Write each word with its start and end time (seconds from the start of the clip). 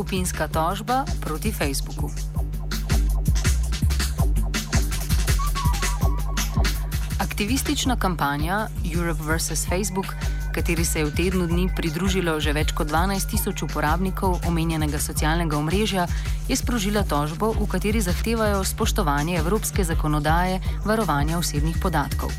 skupinska 0.00 0.48
tožba 0.48 1.04
proti 1.20 1.52
Facebooku. 1.52 2.08
Aktivistična 7.20 8.00
kampanja 8.00 8.72
Europe 8.96 9.20
vs. 9.20 9.68
Facebook, 9.68 10.06
kateri 10.54 10.84
se 10.84 10.98
je 10.98 11.04
v 11.04 11.12
tednu 11.12 11.44
dni 11.46 11.68
pridružilo 11.76 12.40
že 12.40 12.56
več 12.56 12.72
kot 12.72 12.88
12 12.88 13.28
tisoč 13.28 13.60
uporabnikov 13.68 14.40
omenjenega 14.48 14.96
socialnega 14.96 15.60
omrežja, 15.60 16.08
je 16.48 16.56
sprožila 16.56 17.04
tožbo, 17.04 17.52
v 17.52 17.68
kateri 17.68 18.00
zahtevajo 18.00 18.64
spoštovanje 18.64 19.36
evropske 19.36 19.84
zakonodaje 19.84 20.64
varovanja 20.88 21.36
osebnih 21.36 21.76
podatkov. 21.76 22.32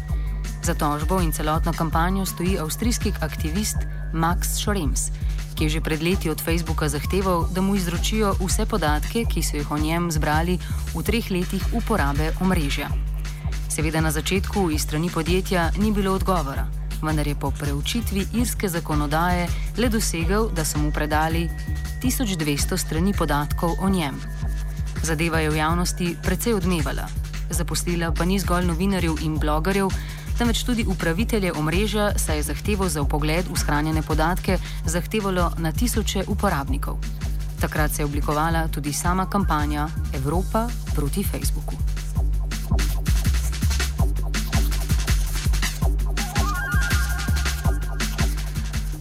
Za 0.66 0.74
tožbo 0.74 1.22
in 1.22 1.30
celotno 1.30 1.78
kampanjo 1.78 2.26
stoji 2.26 2.58
avstrijski 2.58 3.14
aktivist 3.22 3.78
Max 4.14 4.58
Schrems, 4.58 5.14
ki 5.62 5.70
je 5.70 5.78
že 5.78 5.86
pred 5.86 6.02
leti 6.02 6.26
od 6.26 6.42
Facebooka 6.42 6.90
zahteval, 6.90 7.46
da 7.54 7.62
mu 7.62 7.78
izročijo 7.78 8.34
vse 8.42 8.66
podatke, 8.66 9.30
ki 9.30 9.46
so 9.46 9.62
jih 9.62 9.70
o 9.70 9.78
njem 9.78 10.10
zbrali 10.10 10.58
v 10.98 11.04
treh 11.06 11.30
letih 11.30 11.62
uporabe 11.78 12.34
omrežja. 12.42 12.90
Seveda 13.70 14.02
na 14.02 14.10
začetku 14.10 14.74
iz 14.74 14.82
strani 14.82 15.14
podjetja 15.14 15.70
ni 15.78 15.94
bilo 15.94 16.18
odgovora, 16.18 16.66
vendar 17.06 17.30
je 17.30 17.38
po 17.38 17.54
preučitvi 17.54 18.42
irske 18.42 18.74
zakonodaje 18.74 19.46
le 19.78 19.86
dosegel, 19.86 20.50
da 20.50 20.66
so 20.66 20.82
mu 20.82 20.90
predali 20.90 21.46
1200 22.02 22.74
strani 22.74 23.14
podatkov 23.14 23.78
o 23.86 23.90
njem. 23.90 24.18
Zadeva 25.06 25.46
je 25.46 25.54
v 25.54 25.62
javnosti 25.62 26.18
precej 26.26 26.58
odmevala, 26.58 27.06
zapustila 27.54 28.10
pa 28.10 28.26
ni 28.26 28.42
zgolj 28.42 28.66
novinarjev 28.66 29.22
in 29.22 29.38
blogerjev, 29.38 29.94
temveč 30.42 30.64
tudi 30.66 30.82
upravitelje 30.90 31.54
omrežja, 31.54 32.18
saj 32.18 32.38
je 32.38 32.44
zahtevo 32.50 32.90
za 32.90 33.02
upogled 33.06 33.46
v 33.46 33.54
shranjene 33.54 34.02
podatke 34.02 34.58
zahtevalo 34.90 35.52
na 35.62 35.70
tisoče 35.72 36.26
uporabnikov. 36.28 36.98
Takrat 37.62 37.94
se 37.94 38.02
je 38.02 38.06
oblikovala 38.06 38.66
tudi 38.68 38.94
sama 38.94 39.30
kampanja 39.30 39.86
Evropa 40.18 40.66
proti 40.96 41.22
Facebooku. 41.24 42.01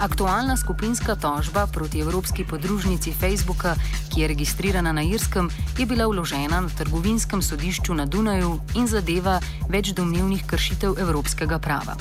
Aktualna 0.00 0.56
skupinska 0.56 1.12
tožba 1.14 1.66
proti 1.66 2.00
Evropski 2.00 2.44
podružnici 2.44 3.12
Facebooka, 3.12 3.74
ki 4.08 4.20
je 4.20 4.28
registrirana 4.28 4.92
na 4.92 5.02
Irskem, 5.02 5.50
je 5.78 5.86
bila 5.86 6.06
vložena 6.08 6.60
na 6.60 6.68
trgovinskem 6.68 7.42
sodišču 7.42 7.94
na 7.94 8.06
Dunaju 8.06 8.60
in 8.80 8.88
zadeva 8.88 9.40
več 9.68 9.92
domnevnih 9.92 10.46
kršitev 10.46 10.96
evropskega 10.98 11.58
prava. 11.58 12.00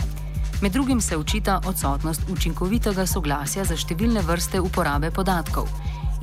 Med 0.61 0.71
drugim 0.71 1.01
se 1.01 1.17
učita 1.17 1.59
odsotnost 1.67 2.23
učinkovitega 2.31 3.03
soglasja 3.03 3.67
za 3.67 3.75
številne 3.75 4.23
vrste 4.23 4.63
uporabe 4.63 5.11
podatkov, 5.11 5.67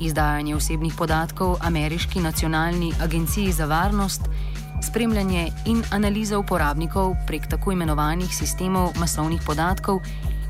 izdajanje 0.01 0.55
osebnih 0.57 0.97
podatkov 0.97 1.59
Ameriški 1.61 2.25
nacionalni 2.25 2.89
agenciji 3.05 3.53
za 3.53 3.69
varnost, 3.69 4.25
spremljanje 4.81 5.51
in 5.65 5.83
analiza 5.91 6.39
uporabnikov 6.39 7.13
prek 7.27 7.45
tako 7.49 7.71
imenovanih 7.71 8.33
sistemov 8.33 8.97
masovnih 8.97 9.41
podatkov 9.45 10.01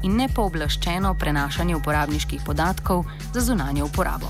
in 0.03 0.16
nepooblaščeno 0.16 1.14
prenašanje 1.20 1.76
uporabniških 1.76 2.42
podatkov 2.45 3.06
za 3.34 3.42
zunanje 3.42 3.84
uporabo. 3.84 4.30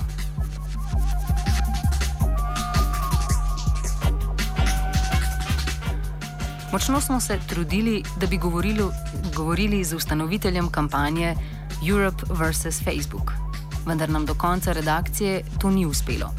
Močno 6.72 7.02
smo 7.02 7.20
se 7.20 7.40
trudili, 7.48 8.04
da 8.20 8.28
bi 8.28 8.38
govorili, 8.38 8.84
govorili 9.36 9.84
z 9.84 9.96
ustanoviteljem 9.96 10.70
kampanje 10.72 11.36
Europe 11.90 12.24
vs. 12.30 12.84
Facebook, 12.84 13.32
vendar 13.86 14.10
nam 14.10 14.26
do 14.26 14.34
konca 14.34 14.72
redakcije 14.72 15.42
to 15.62 15.70
ni 15.70 15.86
uspelo. 15.86 16.34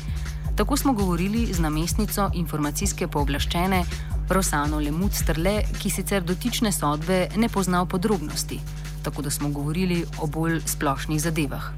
Tako 0.56 0.76
smo 0.76 0.92
govorili 0.92 1.54
z 1.54 1.60
namestnico 1.60 2.30
informacijske 2.34 3.08
pooblaščene 3.08 3.84
Rosano 4.28 4.80
Lemut-Strle, 4.80 5.62
ki 5.78 5.90
sicer 5.90 6.22
dotične 6.22 6.72
sodbe 6.72 7.28
ne 7.36 7.48
pozna 7.48 7.82
v 7.82 7.88
podrobnosti 7.88 8.60
tako 9.02 9.22
da 9.22 9.30
smo 9.30 9.48
govorili 9.48 10.04
o 10.20 10.26
bolj 10.26 10.60
splošnih 10.66 11.20
zadevah. 11.20 11.70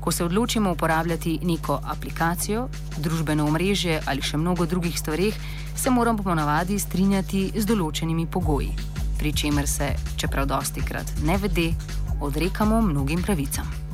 Ko 0.00 0.12
se 0.12 0.24
odločimo 0.24 0.72
uporabljati 0.72 1.38
neko 1.42 1.80
aplikacijo, 1.84 2.68
družbeno 2.98 3.46
omrežje 3.46 4.00
ali 4.06 4.22
še 4.22 4.36
mnogo 4.36 4.66
drugih 4.66 4.98
stvarih, 4.98 5.34
se 5.76 5.90
moramo 5.90 6.22
ponavadi 6.22 6.78
strinjati 6.78 7.50
z 7.56 7.66
določenimi 7.66 8.26
pogoji, 8.26 8.72
pri 9.18 9.32
čemer 9.32 9.68
se, 9.68 9.92
čeprav 10.16 10.46
dosti 10.46 10.80
krat 10.80 11.12
ne 11.24 11.36
vede, 11.36 11.72
odrekamo 12.20 12.80
mnogim 12.80 13.22
pravicam. 13.22 13.87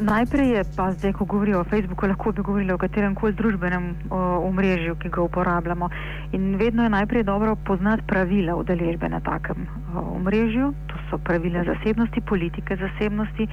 Najprej 0.00 0.48
je 0.48 0.64
pa 0.76 0.92
zdaj, 0.92 1.12
ko 1.12 1.24
govorijo 1.24 1.60
o 1.60 1.64
Facebooku, 1.64 2.06
lahko 2.06 2.32
bi 2.32 2.42
govorili 2.42 2.72
o 2.72 2.78
katerem 2.78 3.14
koli 3.14 3.32
družbenem 3.32 3.94
omrežju, 4.48 4.96
ki 4.96 5.08
ga 5.08 5.20
uporabljamo. 5.22 5.88
In 6.32 6.56
vedno 6.56 6.82
je 6.82 6.90
najprej 6.90 7.22
dobro 7.22 7.56
poznati 7.56 8.02
pravila 8.06 8.56
udeležbe 8.56 9.08
na 9.08 9.20
takem 9.20 9.66
omrežju, 9.94 10.72
to 10.86 10.94
so 11.10 11.18
pravila 11.18 11.64
zasebnosti, 11.64 12.20
politike 12.20 12.76
zasebnosti. 12.76 13.48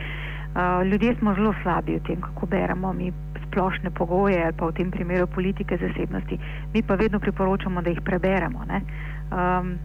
Ljudje 0.92 1.16
smo 1.20 1.36
zelo 1.36 1.54
slabi 1.64 2.00
v 2.00 2.04
tem, 2.08 2.22
kako 2.22 2.46
beremo 2.46 2.94
mi 2.94 3.12
splošne 3.48 3.92
pogoje 3.92 4.44
ali 4.44 4.54
pa 4.54 4.66
v 4.66 4.74
tem 4.74 4.92
primeru 4.92 5.28
politike 5.28 5.78
zasebnosti. 5.78 6.40
Mi 6.74 6.84
pa 6.84 6.96
vedno 6.96 7.20
priporočamo, 7.20 7.82
da 7.82 7.90
jih 7.90 8.02
preberemo. 8.02 8.64
Um, 8.64 9.78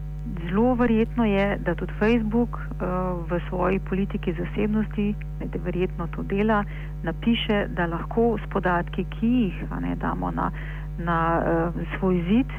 zelo 0.45 0.73
verjetno 0.73 1.25
je, 1.25 1.57
da 1.65 1.75
tudi 1.75 1.93
Facebook 1.99 2.49
uh, 2.49 3.29
v 3.29 3.39
svoji 3.49 3.79
politiki 3.79 4.33
zasebnosti, 4.33 5.15
da 5.39 5.59
verjetno 5.63 6.07
to 6.07 6.23
dela, 6.23 6.63
napiše, 7.03 7.67
da 7.67 7.85
lahko 7.85 8.37
s 8.37 8.49
podatki, 8.49 9.05
ki 9.09 9.27
jih 9.27 9.63
ne, 9.81 9.95
damo 9.95 10.31
na, 10.31 10.51
na 10.97 11.19
uh, 11.39 11.81
svoj 11.97 12.23
zid, 12.29 12.51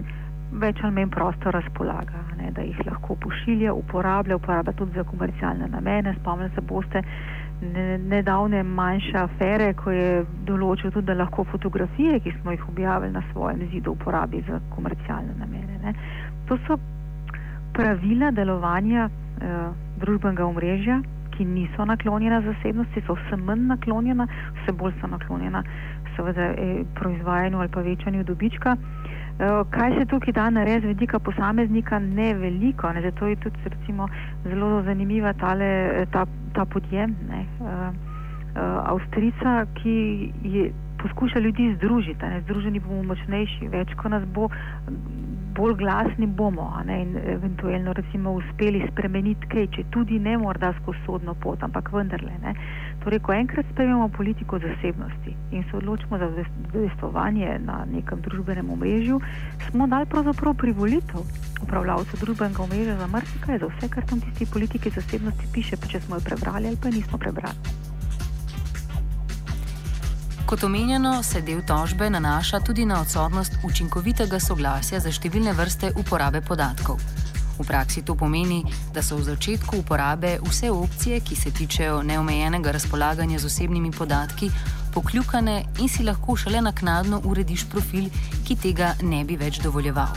več 0.53 0.79
ali 0.83 0.95
manj 0.95 1.11
prosto 1.11 1.51
razpolaga, 1.51 2.23
ne, 2.39 2.51
da 2.51 2.63
jih 2.63 2.79
lahko 2.87 3.17
pošilja, 3.21 3.75
uporablja, 3.75 4.37
uporablja 4.37 4.73
tudi 4.73 4.93
za 4.95 5.05
komercialne 5.05 5.69
namene. 5.69 6.15
Spomnim 6.21 6.51
se 6.55 6.61
boste 6.61 7.03
nedavne 8.09 8.63
manjše 8.63 9.17
afere, 9.19 9.73
ko 9.75 9.91
je 9.91 10.25
določil 10.47 10.93
tudi, 10.93 11.07
da 11.07 11.17
lahko 11.17 11.45
fotografije, 11.45 12.21
ki 12.21 12.35
smo 12.41 12.53
jih 12.53 12.69
objavili 12.69 13.13
na 13.13 13.23
svojem 13.33 13.65
zidu, 13.73 13.97
uporabi 13.97 14.43
za 14.49 14.61
komercialne 14.75 15.35
namene. 15.41 15.79
Ne. 15.83 15.95
To 16.49 16.59
so 16.67 16.77
pravila 17.77 18.33
delovanja 18.33 19.09
eh, 19.09 19.69
družbenega 20.01 20.47
omrežja, 20.47 21.03
ki 21.37 21.45
niso 21.45 21.85
naklonjena 21.85 22.41
zasebnosti, 22.41 23.03
so 23.05 23.17
vse 23.19 23.37
manj 23.37 23.67
naklonjena, 23.69 24.25
vse 24.63 24.73
bolj 24.73 24.97
so 25.03 25.11
naklonjena 25.13 25.63
seveda 26.17 26.43
eh, 26.43 26.85
proizvajanju 26.95 27.59
ali 27.59 27.69
pa 27.69 27.81
večanju 27.81 28.25
dobička. 28.25 28.77
Eh, 29.39 29.65
kaj 29.71 29.99
se 29.99 30.05
tukaj 30.05 30.33
da 30.33 30.51
narediti 30.51 30.87
z 30.87 30.89
vedika 30.89 31.19
posameznika, 31.19 31.99
ne 31.99 32.35
veliko, 32.35 32.93
ne? 32.93 33.03
zato 33.03 33.27
je 33.27 33.37
tudi 33.37 33.57
recimo, 33.65 34.09
zelo 34.45 34.83
zanimiva 34.83 35.33
tale, 35.33 35.65
eh, 35.65 36.07
ta, 36.13 36.27
ta 36.55 36.65
podjem, 36.65 37.17
ne? 37.31 37.45
Uh, 37.61 37.67
uh, 37.69 38.93
Avstrica, 38.93 39.67
ki 39.75 40.33
je 40.43 40.73
poskuša 41.03 41.39
ljudi 41.39 41.75
združiti, 41.75 42.25
ne? 42.27 42.41
združeni 42.41 42.81
bomo 42.81 43.03
močnejši, 43.03 43.69
več 43.69 43.95
ko 43.95 44.09
nas 44.09 44.25
bo 44.25 44.49
bolj 45.57 45.75
glasni 45.75 46.27
bomo 46.27 46.83
ne, 46.85 47.03
in 47.03 47.17
eventualno 47.17 47.93
recimo 47.93 48.33
uspeli 48.33 48.83
spremeniti 48.93 49.49
kaj, 49.53 49.67
če 49.77 49.85
tudi 49.91 50.19
ne 50.19 50.37
morda 50.39 50.73
skozi 50.81 51.01
sodno 51.07 51.35
pot, 51.35 51.63
ampak 51.63 51.91
vendarle. 51.93 52.35
Ne. 52.43 52.55
Torej, 53.05 53.23
ko 53.25 53.33
enkrat 53.33 53.67
sprejmemo 53.73 54.09
politiko 54.17 54.59
zasebnosti 54.59 55.35
in 55.53 55.65
se 55.71 55.77
odločimo 55.77 56.19
za 56.19 56.29
dejstvovanje 56.75 57.59
na 57.65 57.85
nekem 57.93 58.21
družbenem 58.21 58.71
omrežju, 58.77 59.21
smo 59.71 59.87
dali 59.87 60.07
pravzaprav 60.07 60.55
privolitev 60.55 61.25
upravljavcev 61.63 62.21
družbenega 62.21 62.63
omrežja 62.63 62.97
za 63.01 63.07
marsikaj, 63.07 63.59
za 63.59 63.73
vse, 63.73 63.91
kar 63.95 64.07
tam 64.07 64.21
tisti 64.21 64.53
politiki 64.53 64.91
zasebnosti 64.91 65.53
piše, 65.55 65.81
pa 65.81 65.93
če 65.93 66.01
smo 66.01 66.21
jo 66.21 66.29
prebrali 66.31 66.73
ali 66.73 66.81
pa 66.83 66.91
nismo 66.91 67.19
prebrali. 67.19 67.86
Kot 70.47 70.63
omenjeno, 70.63 71.23
se 71.23 71.41
del 71.43 71.63
tožbe 71.67 72.07
nanaša 72.11 72.61
tudi 72.61 72.85
na 72.87 73.01
odsotnost 73.01 73.57
učinkovitega 73.67 74.39
soglasja 74.39 75.01
za 75.03 75.11
številne 75.11 75.51
vrste 75.59 75.91
uporabe 75.99 76.39
podatkov. 76.39 77.03
V 77.57 77.67
praksi 77.67 78.05
to 78.07 78.15
pomeni, 78.15 78.61
da 78.95 79.03
so 79.03 79.19
v 79.19 79.27
začetku 79.27 79.81
uporabe 79.83 80.37
vse 80.45 80.71
opcije, 80.71 81.19
ki 81.27 81.35
se 81.35 81.51
tičejo 81.51 81.99
neomejenega 82.07 82.77
razpolaganja 82.79 83.41
z 83.43 83.51
osebnimi 83.51 83.91
podatki, 83.91 84.53
pokljukane 84.95 85.57
in 85.83 85.91
si 85.91 86.07
lahko 86.07 86.39
šele 86.39 86.63
naknadno 86.63 87.25
urediš 87.27 87.67
profil, 87.67 88.07
ki 88.47 88.55
tega 88.69 88.95
ne 89.03 89.25
bi 89.27 89.35
več 89.35 89.59
dovoljeval. 89.67 90.15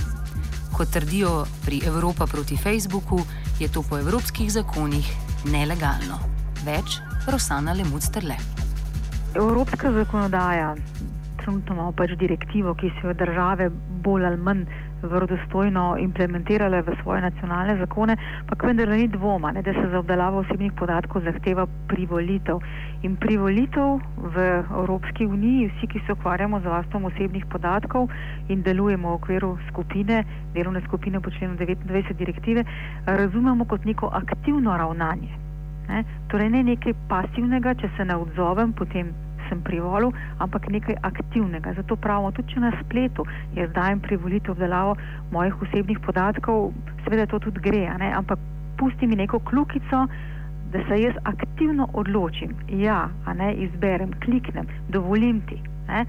Kot 0.78 0.94
trdijo 0.94 1.48
pri 1.66 1.82
Evropa 1.90 2.30
proti 2.30 2.54
Facebooku, 2.54 3.26
je 3.58 3.66
to 3.74 3.82
po 3.82 3.98
evropskih 3.98 4.54
zakonih 4.54 5.10
nelegalno. 5.50 6.22
Več 6.70 7.02
Rosana 7.26 7.74
Lemut-Strle. 7.74 8.59
Evropska 9.36 9.92
zakonodaja, 9.92 10.76
trenutno 11.38 11.76
imamo 11.76 11.92
pač 11.92 12.12
direktivo, 12.18 12.74
ki 12.74 12.90
se 12.90 13.08
jo 13.08 13.14
države 13.14 13.70
bolj 14.04 14.26
ali 14.26 14.38
manj 14.38 14.64
verodostojno 15.02 15.98
implementirale 16.02 16.82
v 16.82 16.96
svoje 17.02 17.22
nacionalne 17.22 17.76
zakone, 17.78 18.16
pa 18.50 18.56
vendar 18.68 18.90
ni 18.90 19.08
dvoma, 19.08 19.52
ne, 19.52 19.62
da 19.62 19.74
se 19.74 19.86
za 19.92 20.00
obdelavo 20.00 20.40
osebnih 20.40 20.74
podatkov 20.74 21.22
zahteva 21.24 21.68
privolitev. 21.88 22.58
In 23.04 23.16
privolitev 23.16 24.00
v 24.18 24.48
Evropski 24.82 25.26
uniji, 25.26 25.70
vsi, 25.76 25.88
ki 25.88 26.02
se 26.08 26.14
ukvarjamo 26.18 26.60
z 26.60 26.66
varstvom 26.66 27.06
osebnih 27.06 27.46
podatkov 27.52 28.10
in 28.50 28.62
delujemo 28.62 29.10
v 29.10 29.20
okviru 29.22 29.58
skupine, 29.70 30.24
delovne 30.54 30.82
skupine 30.88 31.22
po 31.22 31.30
členu 31.30 31.54
29 31.54 32.18
direktive, 32.18 32.66
razumemo 33.06 33.66
kot 33.66 33.86
neko 33.86 34.10
aktivno 34.14 34.78
ravnanje. 34.78 35.49
Ne. 35.90 36.04
Torej 36.30 36.52
ne 36.54 36.64
nekaj 36.64 36.94
pasivnega, 37.10 37.74
če 37.82 37.90
se 37.98 38.06
ne 38.06 38.16
odzovem, 38.22 38.74
potem 38.78 39.10
sem 39.50 39.62
privolu, 39.66 40.12
ampak 40.38 40.70
nekaj 40.70 40.96
aktivnega. 41.10 41.74
Zato 41.80 41.98
pravimo, 41.98 42.32
tudi 42.38 42.54
če 42.54 42.64
na 42.64 42.72
spletu 42.84 43.26
jaz 43.58 43.72
dajem 43.74 44.02
privolitev 44.06 44.56
v 44.56 44.66
delavo 44.66 44.96
mojih 45.34 45.58
osebnih 45.66 46.02
podatkov, 46.06 46.70
seveda 47.06 47.26
to 47.32 47.42
tudi 47.48 47.64
gre, 47.66 47.88
ampak 47.90 48.38
pusti 48.78 49.10
mi 49.10 49.18
neko 49.18 49.42
kljukico, 49.50 50.06
da 50.70 50.84
se 50.86 51.02
jaz 51.02 51.16
aktivno 51.26 51.90
odločim, 51.98 52.54
ja, 52.70 53.10
a 53.26 53.34
ne 53.34 53.54
izberem, 53.66 54.14
kliknem, 54.22 54.70
dovolim 54.94 55.42
ti. 55.50 55.58
Ne? 55.90 56.06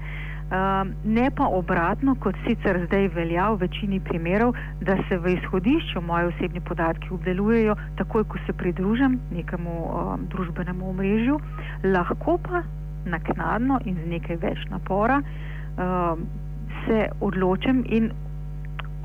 Um, 0.51 0.89
ne 1.03 1.29
pa 1.31 1.45
obratno, 1.47 2.15
kot 2.19 2.35
sicer 2.43 2.81
zdaj 2.85 3.05
velja 3.15 3.45
v 3.53 3.61
večini 3.61 4.01
primerov, 4.03 4.51
da 4.81 4.97
se 5.07 5.17
v 5.17 5.37
izhodišču 5.37 6.01
moje 6.03 6.27
osebne 6.27 6.59
podatke 6.67 7.07
obdelujejo 7.15 7.75
takoj, 7.95 8.25
ko 8.27 8.41
se 8.45 8.53
pridružim 8.53 9.15
nekemu 9.31 9.75
um, 9.85 10.25
družbenemu 10.33 10.89
omrežju, 10.89 11.39
lahko 11.83 12.35
pa 12.43 12.63
naknadno 13.05 13.79
in 13.85 13.95
z 14.03 14.09
nekaj 14.11 14.41
več 14.43 14.65
napora 14.69 15.21
uh, 15.23 16.19
se 16.83 17.07
odločim 17.21 17.85
in 17.87 18.11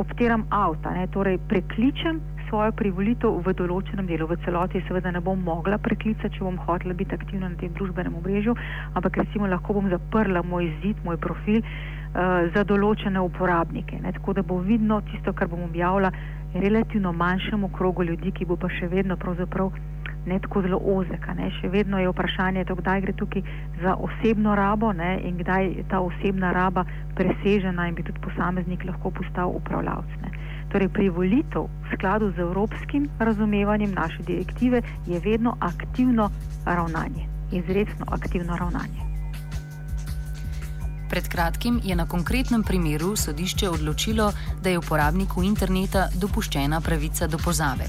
obtiram 0.03 0.49
avta, 0.51 0.91
ne, 0.99 1.07
torej 1.15 1.39
prekličem 1.49 2.21
svojo 2.49 2.73
privolitev 2.79 3.41
v 3.45 3.55
določenem 3.59 4.07
delu. 4.07 4.29
V 4.31 4.39
celoti 4.45 4.83
seveda 4.89 5.13
ne 5.15 5.21
bom 5.21 5.41
mogla 5.43 5.79
preklicati, 5.79 6.35
če 6.37 6.45
bom 6.45 6.59
hotela 6.67 6.95
biti 6.95 7.15
aktivna 7.15 7.51
na 7.51 7.61
tem 7.61 7.73
družbenem 7.77 8.15
omrežju, 8.21 8.57
ampak 8.95 9.21
recimo 9.23 9.51
lahko 9.51 9.79
bom 9.79 9.91
zaprla 9.93 10.43
moj 10.43 10.71
zid, 10.83 11.03
moj 11.05 11.19
profil 11.23 11.61
uh, 11.63 12.47
za 12.55 12.65
določene 12.65 13.21
uporabnike. 13.21 14.01
Ne, 14.03 14.15
tako 14.19 14.37
da 14.39 14.47
bo 14.47 14.61
vidno 14.63 15.03
tisto, 15.11 15.33
kar 15.33 15.51
bom 15.53 15.67
objavila 15.69 16.13
relativno 16.55 17.13
manjšemu 17.13 17.69
krogu 17.77 18.07
ljudi, 18.09 18.33
ki 18.33 18.49
bo 18.49 18.57
pa 18.57 18.71
še 18.73 18.89
vedno 18.89 19.17
pravzaprav 19.21 19.75
ne 20.27 20.39
tako 20.43 20.63
zelo 20.63 20.81
ozek. 20.83 21.27
Ne. 21.39 21.51
Še 21.61 21.71
vedno 21.71 22.01
je 22.03 22.11
vprašanje, 22.11 22.65
to, 22.67 22.75
kdaj 22.81 23.03
gre 23.05 23.15
tukaj 23.21 23.43
za 23.83 23.95
osebno 23.95 24.57
rabo 24.59 24.93
ne, 24.93 25.17
in 25.29 25.39
kdaj 25.39 25.87
ta 25.91 26.01
osebna 26.03 26.53
raba 26.57 26.85
presežena 27.15 27.87
in 27.89 27.95
bi 27.95 28.07
tudi 28.07 28.23
posameznik 28.25 28.85
lahko 28.85 29.15
postal 29.15 29.55
upravljavc. 29.61 30.19
Ne. 30.25 30.35
Torej, 30.73 30.89
privolitev 30.89 31.69
v 31.69 31.87
skladu 31.95 32.33
z 32.35 32.43
evropskim 32.43 33.09
razumevanjem 33.19 33.95
naše 33.95 34.23
direktive 34.23 34.83
je 35.07 35.21
vedno 35.21 35.57
aktivno 35.61 36.31
ravnanje, 36.65 37.29
izredno 37.53 38.07
aktivno 38.09 38.57
ravnanje. 38.57 39.07
Pred 41.11 41.29
kratkim 41.29 41.81
je 41.85 41.97
na 41.97 42.07
konkretnem 42.07 42.63
primeru 42.63 43.17
sodišče 43.17 43.71
odločilo, 43.71 44.33
da 44.63 44.71
je 44.71 44.79
uporabniku 44.79 45.43
interneta 45.43 46.09
dopuščena 46.19 46.81
pravica 46.81 47.27
do 47.27 47.39
pozave 47.39 47.87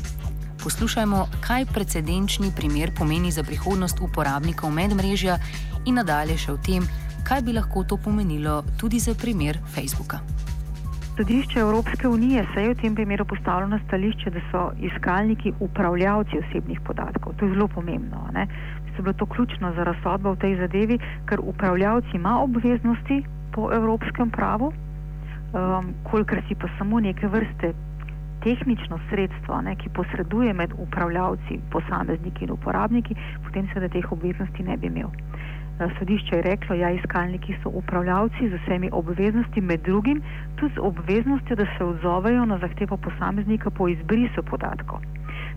poslušajmo, 0.67 1.27
kaj 1.41 1.65
precedenčni 1.65 2.51
primer 2.55 2.91
pomeni 2.91 3.31
za 3.31 3.43
prihodnost 3.43 4.01
uporabnikov 4.03 4.71
medmrežja 4.71 5.37
in 5.85 5.95
nadalje 5.95 6.35
še 6.43 6.51
o 6.51 6.57
tem, 6.59 6.83
kaj 7.23 7.45
bi 7.47 7.55
lahko 7.55 7.85
to 7.87 7.95
pomenilo 7.97 8.63
tudi 8.75 8.99
za 8.99 9.15
primer 9.15 9.61
Facebooka. 9.75 10.19
Sodišče 11.17 11.59
Evropske 11.59 12.07
unije 12.07 12.45
se 12.53 12.61
je 12.61 12.69
v 12.69 12.75
tem 12.81 12.95
primeru 12.95 13.25
postavilo 13.25 13.67
na 13.67 13.79
stališče, 13.87 14.29
da 14.29 14.41
so 14.51 14.59
iskalniki 14.79 15.53
upravljavci 15.59 16.37
osebnih 16.39 16.79
podatkov. 16.85 17.33
To 17.33 17.45
je 17.45 17.53
zelo 17.53 17.67
pomembno. 17.67 18.29
Ne? 18.33 18.47
Se 18.95 19.01
bilo 19.01 19.13
to 19.13 19.25
ključno 19.25 19.71
za 19.73 19.83
razsodbo 19.83 20.31
v 20.31 20.39
tej 20.43 20.55
zadevi, 20.59 20.99
ker 21.25 21.39
upravljavci 21.41 22.13
ima 22.13 22.35
obveznosti 22.43 23.23
po 23.51 23.71
evropskem 23.73 24.29
pravu, 24.29 24.67
um, 24.67 25.89
kolikor 26.11 26.41
si 26.47 26.55
pa 26.55 26.69
samo 26.77 26.99
neke 26.99 27.27
vrste 27.27 27.73
tehnično 28.43 28.99
sredstvo, 29.09 29.61
ne, 29.61 29.75
ki 29.75 29.89
posreduje 29.89 30.53
med 30.53 30.73
upravljavci, 30.77 31.59
posamezniki 31.71 32.45
in 32.45 32.51
uporabniki, 32.51 33.15
potem 33.45 33.65
seveda 33.73 33.89
teh 33.93 34.11
obveznosti 34.11 34.63
ne 34.63 34.77
bi 34.77 34.87
imel. 34.87 35.09
Eh, 35.79 35.89
sodišče 35.99 36.35
je 36.35 36.41
reklo, 36.41 36.75
ja, 36.75 36.89
iskalniki 36.89 37.55
so 37.63 37.69
upravljavci 37.69 38.49
z 38.49 38.57
vsemi 38.61 38.89
obveznosti, 38.91 39.61
med 39.61 39.81
drugim 39.81 40.21
tudi 40.55 40.73
z 40.73 40.79
obveznostjo, 40.81 41.55
da 41.55 41.65
se 41.77 41.83
odzovejo 41.83 42.45
na 42.45 42.57
zahtevo 42.57 42.97
posameznika 42.97 43.69
po 43.69 43.87
izbrisu 43.87 44.43
podatkov. 44.43 44.99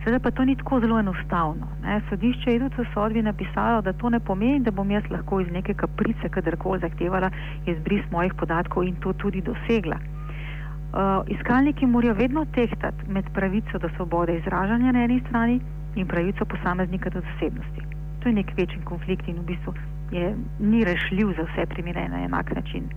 Sedaj 0.05 0.19
pa 0.19 0.31
to 0.31 0.45
ni 0.45 0.57
tako 0.57 0.81
zelo 0.81 0.99
enostavno. 0.99 1.69
Ne. 1.83 2.01
Sodišče 2.09 2.53
je 2.53 2.59
tudi 2.59 2.83
v 2.83 2.93
sodbi 2.95 3.23
napisalo, 3.23 3.81
da 3.83 3.93
to 3.93 4.11
ne 4.11 4.21
pomeni, 4.21 4.61
da 4.61 4.71
bom 4.71 4.91
jaz 4.91 5.09
lahko 5.11 5.41
iz 5.41 5.49
neke 5.53 5.75
kaprice 5.75 6.29
kadarkoli 6.29 6.81
zahtevala 6.81 7.31
izbris 7.67 8.05
mojih 8.11 8.35
podatkov 8.35 8.85
in 8.85 8.97
to 9.01 9.13
tudi 9.13 9.41
dosegla. 9.41 9.97
Uh, 9.97 11.25
iskalniki 11.29 11.87
morajo 11.87 12.15
vedno 12.15 12.45
tehtati 12.45 13.09
med 13.09 13.25
pravico 13.35 13.79
do 13.79 13.89
svobode 13.97 14.37
izražanja 14.39 14.93
na 14.93 15.05
eni 15.05 15.21
strani 15.29 15.61
in 15.97 16.07
pravico 16.07 16.45
posameznika 16.45 17.11
do 17.11 17.21
zasebnosti. 17.21 17.83
To 18.21 18.29
je 18.29 18.35
nek 18.35 18.53
večji 18.57 18.85
konflikt 18.85 19.29
in 19.29 19.37
v 19.37 19.45
bistvu 19.45 19.75
je, 20.11 20.35
ni 20.61 20.85
rešljiv 20.85 21.33
za 21.37 21.47
vse 21.49 21.67
primere 21.67 22.09
na 22.09 22.25
enak 22.25 22.55
način. 22.55 22.89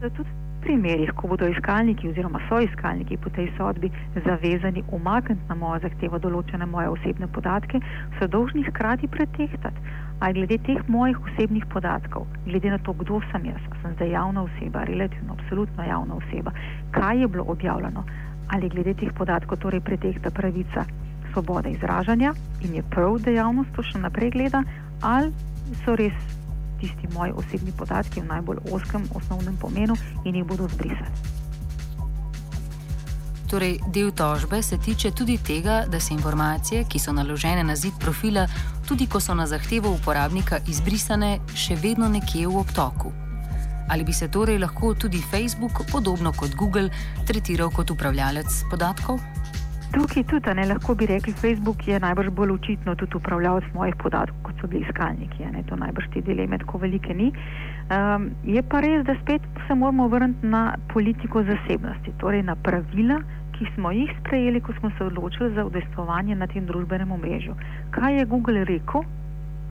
Tudi 0.00 0.22
v 0.22 0.60
primerih, 0.62 1.12
ko 1.16 1.28
bodo 1.28 1.46
iskalniki 1.48 2.08
oziroma 2.08 2.40
so 2.48 2.58
iskalniki 2.60 3.16
po 3.16 3.30
tej 3.30 3.48
sodbi 3.56 3.90
zavezani 4.26 4.82
umakniti 4.92 5.40
na 5.48 5.54
mojo 5.54 5.80
zahtevo 5.86 6.18
določene 6.18 6.66
moje 6.66 6.88
osebne 6.88 7.28
podatke, 7.32 7.80
so 8.18 8.26
dolžni 8.26 8.64
hkrati 8.66 9.08
pretehtati, 9.08 9.94
ali 10.20 10.34
glede 10.34 10.58
teh 10.66 10.82
mojih 10.88 11.18
osebnih 11.30 11.66
podatkov, 11.72 12.26
glede 12.46 12.70
na 12.74 12.78
to, 12.78 12.92
kdo 12.92 13.20
sem 13.32 13.50
jaz, 13.52 13.60
sem 13.82 13.94
zdaj 13.94 14.10
javna 14.10 14.46
oseba, 14.48 14.84
relativno, 14.90 15.36
absolutno 15.38 15.86
javna 15.86 16.18
oseba, 16.18 16.54
kaj 16.90 17.22
je 17.22 17.28
bilo 17.28 17.44
objavljeno, 17.54 18.04
ali 18.54 18.68
glede 18.68 18.94
teh 18.94 19.12
podatkov 19.14 19.62
torej 19.62 19.80
pretehta 19.80 20.30
pravica 20.30 20.84
svobode 21.32 21.70
izražanja 21.70 22.32
in 22.66 22.74
je 22.74 22.82
prav, 22.90 23.18
da 23.22 23.30
javnost 23.30 23.70
to 23.76 23.82
še 23.82 24.02
naprej 24.02 24.34
gleda, 24.34 24.64
ali 25.02 25.30
so 25.84 25.96
res 25.96 26.14
tisti 26.80 27.08
moji 27.14 27.32
osebni 27.36 27.72
podatki 27.72 28.20
v 28.20 28.26
najbolj 28.26 28.58
oskem 28.72 29.08
osnovnem 29.14 29.56
pomenu 29.56 29.96
in 30.24 30.34
jih 30.34 30.46
bodo 30.46 30.68
zbrisali. 30.68 31.38
Torej, 33.48 33.78
del 33.88 34.10
tožbe 34.12 34.62
se 34.62 34.76
tiče 34.78 35.10
tudi 35.10 35.38
tega, 35.38 35.84
da 35.88 36.00
se 36.00 36.14
informacije, 36.14 36.84
ki 36.84 36.98
so 36.98 37.12
naložene 37.12 37.64
na 37.64 37.76
zid 37.76 37.92
profila, 38.00 38.46
tudi 38.88 39.06
ko 39.06 39.20
so 39.20 39.34
na 39.34 39.46
zahtevo 39.46 39.90
uporabnika 39.90 40.58
izbrisane, 40.68 41.38
še 41.56 41.78
vedno 41.80 42.08
nekje 42.08 42.46
v 42.46 42.60
obtoku. 42.60 43.12
Ali 43.88 44.04
bi 44.04 44.12
se 44.12 44.28
torej 44.28 44.58
lahko 44.58 44.92
tudi 44.94 45.22
Facebook, 45.30 45.80
podobno 45.92 46.32
kot 46.32 46.54
Google, 46.54 46.90
tretiral 47.26 47.70
kot 47.70 47.90
upravljalec 47.90 48.64
podatkov? 48.70 49.20
Tukaj 49.92 50.24
tudi 50.28 50.52
ne 50.54 50.66
lahko 50.68 50.94
bi 50.94 51.06
rekli, 51.06 51.32
Facebook 51.32 51.88
je 51.88 52.00
najbrž 52.00 52.28
bolj 52.36 52.50
očitno 52.50 52.94
tudi 52.94 53.16
upravljalec 53.16 53.64
mojih 53.74 53.94
podatkov, 53.96 54.42
kot 54.42 54.60
so 54.60 54.68
bili 54.68 54.84
iskalniki. 54.84 55.46
Ne? 55.52 55.62
To 55.68 55.76
najbrž 55.76 56.10
te 56.12 56.20
dileme 56.20 56.58
tako 56.58 56.78
velike 56.78 57.14
ni. 57.14 57.32
Um, 57.32 58.30
je 58.44 58.62
pa 58.62 58.82
res, 58.84 59.04
da 59.08 59.14
spet 59.22 59.42
se 59.66 59.74
moramo 59.74 60.08
vrniti 60.08 60.46
na 60.46 60.74
politiko 60.92 61.42
zasebnosti, 61.42 62.12
torej 62.20 62.42
na 62.42 62.56
pravila, 62.56 63.22
ki 63.56 63.70
smo 63.74 63.90
jih 63.90 64.12
sprejeli, 64.20 64.60
ko 64.60 64.72
smo 64.80 64.90
se 64.98 65.04
odločili 65.04 65.54
za 65.54 65.64
udejstvovanje 65.64 66.36
na 66.36 66.46
tem 66.46 66.66
družbenem 66.66 67.12
omrežju. 67.12 67.56
Kaj 67.90 68.18
je 68.18 68.26
Google 68.26 68.64
rekel, 68.64 69.08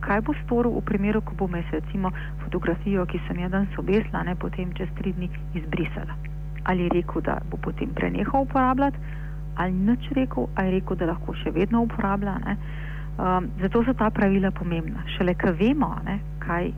kaj 0.01 0.21
bo 0.21 0.33
storil 0.45 0.74
v 0.79 0.83
primeru, 0.89 1.21
ko 1.21 1.38
bom 1.38 1.55
jaz 1.55 1.69
recimo 1.71 2.12
fotografijo, 2.41 3.05
ki 3.05 3.21
sem 3.27 3.39
jo 3.39 3.51
danes 3.53 3.77
obesla, 3.77 4.24
ne 4.24 4.36
potem 4.36 4.74
čez 4.74 4.89
tri 4.97 5.13
dni 5.13 5.29
izbrisala. 5.53 6.17
Ali 6.65 6.89
je 6.89 6.97
rekel, 6.97 7.21
da 7.21 7.38
bo 7.51 7.62
potem 7.62 7.93
prenehal 7.95 8.50
uporabljati, 8.50 8.97
ali 9.57 9.73
nič 9.73 10.11
rekel, 10.15 10.47
ali 10.55 10.67
je 10.67 10.79
rekel, 10.79 10.97
da 10.97 11.11
lahko 11.11 11.33
še 11.43 11.51
vedno 11.51 11.81
uporablja. 11.87 12.37
Um, 13.17 13.49
zato 13.61 13.83
so 13.83 13.93
ta 13.97 14.09
pravila 14.13 14.51
pomembna. 14.51 15.05
Šele, 15.17 15.33
ker 15.33 15.55
vemo, 15.57 15.95
ne, 16.05 16.19
kaj 16.43 16.71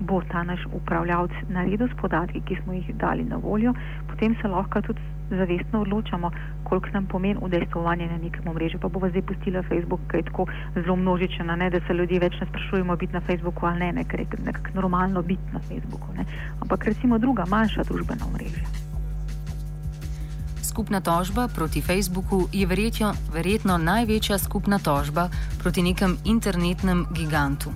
bo 0.00 0.20
ta 0.32 0.42
naš 0.42 0.60
upravljavc 0.72 1.32
naredil 1.48 1.88
s 1.88 1.96
podatki, 2.00 2.40
ki 2.40 2.58
smo 2.62 2.72
jih 2.72 2.94
dali 2.96 3.24
na 3.24 3.36
voljo, 3.36 3.74
potem 4.08 4.36
se 4.40 4.48
lahko 4.48 4.80
tudi 4.82 5.00
zavestno 5.30 5.80
odločamo, 5.80 6.30
koliko 6.64 6.88
nam 6.92 7.06
pomeni 7.06 7.38
udejstvovanje 7.42 8.06
na 8.06 8.18
nekem 8.18 8.48
omrežju. 8.48 8.80
Pa 8.80 8.88
bomo 8.88 9.08
zdaj 9.08 9.22
pustili 9.22 9.62
Facebook, 9.62 10.00
ki 10.10 10.16
je 10.16 10.22
tako 10.22 10.46
zelo 10.74 10.96
množičen, 10.96 11.46
ne, 11.46 11.70
da 11.70 11.80
se 11.80 11.94
ljudje 11.94 12.20
več 12.20 12.40
ne 12.40 12.46
sprašujemo 12.46 12.96
biti 12.96 13.12
na 13.12 13.20
Facebooku 13.20 13.66
ali 13.66 13.78
ne, 13.78 13.92
ne 13.92 14.04
ker 14.04 14.20
je 14.20 14.26
nekako 14.44 14.74
normalno 14.74 15.22
biti 15.22 15.52
na 15.52 15.60
Facebooku. 15.60 16.12
Ne. 16.16 16.24
Ampak 16.60 16.84
recimo 16.84 17.18
druga, 17.18 17.44
manjša 17.48 17.82
družbena 17.82 18.26
omrežja. 18.26 18.89
Skupna 20.80 21.00
tožba 21.00 21.48
proti 21.48 21.82
Facebooku 21.82 22.48
je 22.52 22.64
verjetno, 22.66 23.12
verjetno 23.32 23.76
največja 23.78 24.38
skupna 24.38 24.78
tožba 24.78 25.28
proti 25.60 25.82
nekem 25.84 26.16
internetnem 26.24 27.04
gigantu. 27.12 27.68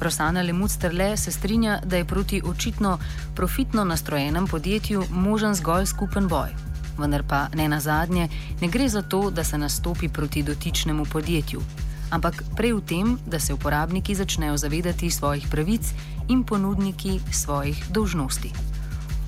Rosana 0.00 0.42
Lemusterle 0.42 1.16
se 1.16 1.32
strinja, 1.32 1.80
da 1.84 1.96
je 1.96 2.04
proti 2.04 2.42
očitno 2.44 2.98
profitno 3.34 3.84
nastrojenem 3.84 4.46
podjetju 4.46 5.04
možen 5.10 5.54
zgolj 5.54 5.86
skupen 5.86 6.28
boj. 6.28 6.52
Vendar 6.98 7.24
pa 7.28 7.48
ne 7.54 7.68
na 7.68 7.80
zadnje, 7.80 8.28
ne 8.60 8.68
gre 8.68 8.88
za 8.88 9.02
to, 9.02 9.30
da 9.30 9.44
se 9.44 9.58
nastopi 9.58 10.08
proti 10.08 10.42
dotičnemu 10.42 11.04
podjetju, 11.12 11.62
ampak 12.10 12.44
prej 12.56 12.72
v 12.72 12.80
tem, 12.80 13.18
da 13.26 13.40
se 13.40 13.54
uporabniki 13.54 14.14
začnejo 14.14 14.56
zavedati 14.56 15.10
svojih 15.10 15.48
pravic 15.50 15.94
in 16.28 16.44
ponudniki 16.44 17.20
svojih 17.32 17.84
dolžnosti. 17.90 18.52